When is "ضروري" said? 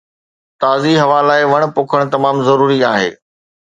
2.47-2.79